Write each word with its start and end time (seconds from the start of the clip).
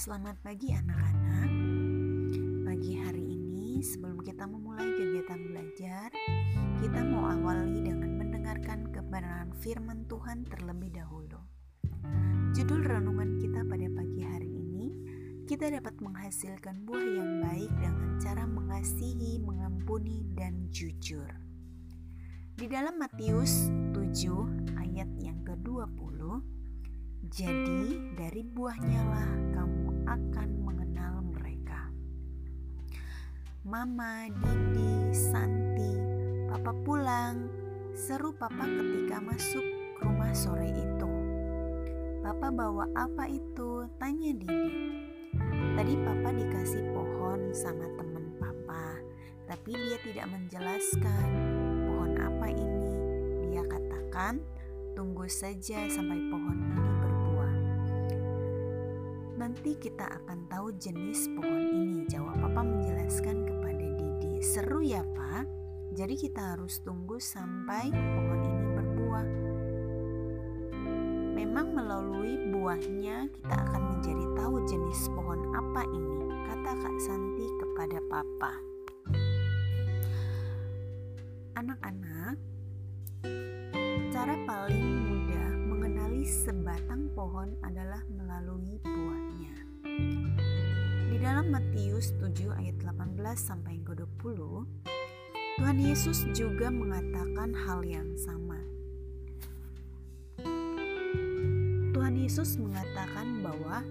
Selamat 0.00 0.40
pagi 0.40 0.72
anak-anak. 0.72 1.52
Pagi 2.64 2.92
hari 3.04 3.36
ini 3.36 3.84
sebelum 3.84 4.24
kita 4.24 4.48
memulai 4.48 4.88
kegiatan 4.96 5.36
belajar, 5.44 6.08
kita 6.80 7.04
mau 7.04 7.28
awali 7.28 7.84
dengan 7.84 8.16
mendengarkan 8.16 8.88
kebenaran 8.96 9.52
firman 9.60 10.08
Tuhan 10.08 10.48
terlebih 10.48 10.96
dahulu. 10.96 11.44
Judul 12.56 12.80
renungan 12.80 13.44
kita 13.44 13.60
pada 13.68 13.92
pagi 13.92 14.24
hari 14.24 14.48
ini, 14.48 14.88
kita 15.44 15.68
dapat 15.68 15.92
menghasilkan 16.00 16.80
buah 16.88 17.04
yang 17.20 17.44
baik 17.44 17.68
dengan 17.76 18.16
cara 18.24 18.48
mengasihi, 18.48 19.36
mengampuni, 19.44 20.24
dan 20.32 20.72
jujur. 20.72 21.28
Di 22.56 22.64
dalam 22.72 22.96
Matius 22.96 23.68
7 23.92 24.80
ayat 24.80 25.12
yang 25.20 25.44
ke-20, 25.44 26.40
jadi 27.30 28.00
dari 28.16 28.42
buahnya 28.42 29.02
lah 29.06 29.30
kamu 29.54 29.89
akan 30.10 30.48
mengenal 30.66 31.22
mereka. 31.22 31.86
Mama, 33.62 34.26
Didi, 34.26 35.14
Santi, 35.14 35.94
Papa 36.50 36.74
pulang, 36.82 37.46
seru 37.94 38.34
Papa 38.34 38.66
ketika 38.66 39.22
masuk 39.22 39.62
rumah 40.02 40.34
sore 40.34 40.66
itu. 40.74 41.12
Papa 42.26 42.50
bawa 42.50 42.90
apa 42.98 43.30
itu? 43.30 43.86
Tanya 44.02 44.34
Didi. 44.34 44.98
Tadi 45.78 45.94
Papa 46.02 46.34
dikasih 46.34 46.90
pohon 46.90 47.54
sama 47.54 47.86
teman 47.94 48.34
Papa, 48.42 48.98
tapi 49.46 49.78
dia 49.78 49.98
tidak 50.02 50.26
menjelaskan 50.26 51.28
pohon 51.86 52.18
apa 52.18 52.50
ini. 52.50 52.94
Dia 53.54 53.62
katakan, 53.62 54.42
tunggu 54.98 55.30
saja 55.30 55.86
sampai 55.86 56.18
pohon 56.34 56.58
ini 56.58 56.99
Nanti 59.50 59.74
kita 59.74 60.06
akan 60.06 60.46
tahu 60.46 60.70
jenis 60.78 61.26
pohon 61.34 61.74
ini, 61.74 62.06
jawab 62.06 62.38
papa 62.38 62.62
menjelaskan 62.62 63.50
kepada 63.50 63.82
Didi. 63.98 64.38
Seru 64.46 64.78
ya 64.78 65.02
pak? 65.02 65.42
Jadi 65.90 66.14
kita 66.14 66.54
harus 66.54 66.78
tunggu 66.86 67.18
sampai 67.18 67.90
pohon 67.90 68.46
ini 68.46 68.66
berbuah. 68.78 69.26
Memang 71.34 71.66
melalui 71.74 72.46
buahnya 72.54 73.26
kita 73.26 73.56
akan 73.58 73.82
menjadi 73.98 74.24
tahu 74.38 74.54
jenis 74.70 75.10
pohon 75.18 75.42
apa 75.50 75.82
ini, 75.82 76.30
kata 76.46 76.70
Kak 76.70 76.96
Santi 77.02 77.46
kepada 77.58 77.98
papa. 78.06 78.54
Anak-anak, 81.58 82.38
cara 84.14 84.38
paling 84.46 85.10
mudah 85.10 85.19
sebatang 86.30 87.10
pohon 87.18 87.58
adalah 87.66 88.06
melalui 88.08 88.78
buah 88.80 89.30
dalam 91.20 91.52
Matius 91.52 92.16
7 92.16 92.48
ayat 92.56 92.80
18 92.80 93.20
sampai 93.36 93.76
ke 93.84 93.92
20, 93.92 94.64
Tuhan 95.60 95.76
Yesus 95.76 96.24
juga 96.32 96.72
mengatakan 96.72 97.52
hal 97.52 97.84
yang 97.84 98.16
sama. 98.16 98.56
Tuhan 101.92 102.14
Yesus 102.16 102.56
mengatakan 102.56 103.44
bahwa 103.44 103.84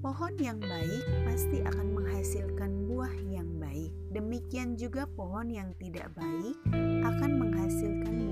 pohon 0.00 0.32
yang 0.40 0.56
baik 0.64 1.04
pasti 1.28 1.60
akan 1.60 1.86
menghasilkan 1.92 2.88
buah 2.88 3.12
yang 3.28 3.52
baik. 3.60 3.92
Demikian 4.08 4.80
juga 4.80 5.04
pohon 5.12 5.52
yang 5.52 5.76
tidak 5.76 6.08
baik 6.16 6.56
akan 7.04 7.30
menghasilkan 7.36 8.27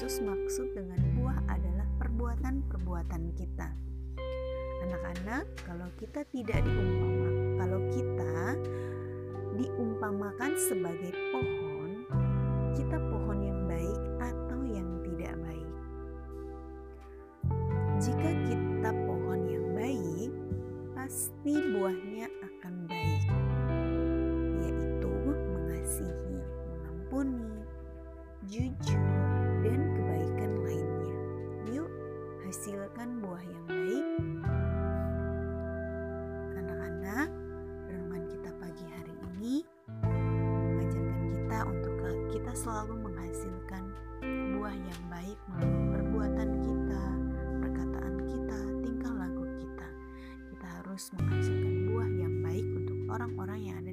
Yesus 0.00 0.24
maksud 0.24 0.72
dengan 0.72 0.96
buah 1.12 1.36
adalah 1.44 1.84
perbuatan-perbuatan 2.00 3.36
kita. 3.36 3.68
Anak-anak 4.88 5.44
kalau 5.60 5.92
kita 6.00 6.24
tidak 6.32 6.64
diumpama 6.64 7.28
kalau 7.60 7.80
kita 7.92 8.56
diumpamakan 9.60 10.56
sebagai 10.56 11.12
pohon 11.36 12.08
kita 12.72 12.96
pohon 13.12 13.44
yang 13.44 13.60
baik 13.68 14.00
atau 14.24 14.60
yang 14.72 14.88
tidak 15.04 15.36
baik? 15.36 15.72
Jika 18.00 18.30
kita 18.48 18.90
pohon 19.04 19.40
yang 19.52 19.66
baik 19.76 20.32
pasti 20.96 21.52
buahnya 21.76 22.24
akan 22.40 22.79
hasilkan 32.50 33.22
buah 33.22 33.46
yang 33.46 33.62
baik 33.70 34.06
kita 42.50 42.66
selalu 42.66 43.06
menghasilkan 43.06 43.84
buah 44.58 44.74
yang 44.74 45.02
baik 45.06 45.38
melalui 45.54 45.86
perbuatan 45.94 46.50
kita, 46.66 47.04
perkataan 47.62 48.14
kita, 48.26 48.58
tingkah 48.82 49.12
laku 49.14 49.44
kita. 49.54 49.88
Kita 50.50 50.66
harus 50.82 51.02
menghasilkan 51.14 51.74
buah 51.86 52.10
yang 52.10 52.34
baik 52.42 52.66
untuk 52.74 52.98
orang-orang 53.06 53.60
yang 53.70 53.76
ada 53.78 53.89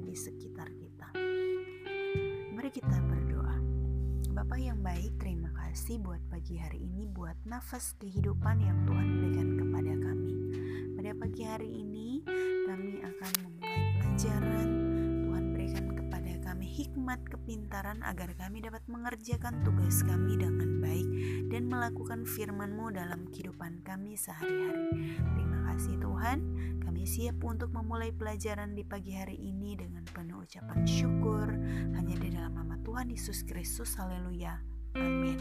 kasih 5.68 6.00
buat 6.00 6.24
pagi 6.32 6.56
hari 6.56 6.80
ini, 6.80 7.04
buat 7.04 7.36
nafas 7.44 7.92
kehidupan 8.00 8.64
yang 8.64 8.88
Tuhan 8.88 9.08
berikan 9.20 9.48
kepada 9.60 9.92
kami. 10.00 10.34
Pada 10.96 11.12
pagi 11.12 11.42
hari 11.44 11.68
ini, 11.68 12.24
kami 12.64 13.04
akan 13.04 13.32
memulai 13.44 13.84
pelajaran 14.00 14.88
hikmat 16.78 17.18
kepintaran 17.26 17.98
agar 18.06 18.30
kami 18.38 18.62
dapat 18.62 18.86
mengerjakan 18.86 19.66
tugas 19.66 20.06
kami 20.06 20.38
dengan 20.38 20.78
baik 20.78 21.08
dan 21.50 21.66
melakukan 21.66 22.22
firman-Mu 22.22 22.94
dalam 22.94 23.26
kehidupan 23.34 23.82
kami 23.82 24.14
sehari-hari. 24.14 25.18
Terima 25.18 25.74
kasih 25.74 25.98
Tuhan, 25.98 26.38
kami 26.86 27.02
siap 27.02 27.42
untuk 27.42 27.74
memulai 27.74 28.14
pelajaran 28.14 28.78
di 28.78 28.86
pagi 28.86 29.10
hari 29.18 29.34
ini 29.34 29.74
dengan 29.74 30.06
penuh 30.06 30.46
ucapan 30.46 30.86
syukur 30.86 31.50
hanya 31.98 32.14
di 32.14 32.30
dalam 32.30 32.54
nama 32.54 32.78
Tuhan 32.86 33.10
Yesus 33.10 33.42
Kristus. 33.42 33.98
Haleluya. 33.98 34.77
Amin. 35.00 35.38